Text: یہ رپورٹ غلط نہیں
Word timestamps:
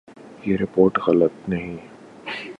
یہ 0.45 0.57
رپورٹ 0.57 0.99
غلط 1.07 1.49
نہیں 1.49 1.77